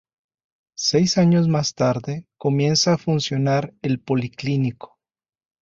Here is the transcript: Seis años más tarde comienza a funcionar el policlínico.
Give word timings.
Seis 0.79 1.19
años 1.19 1.47
más 1.47 1.75
tarde 1.75 2.25
comienza 2.39 2.93
a 2.93 2.97
funcionar 2.97 3.75
el 3.83 3.99
policlínico. 3.99 4.97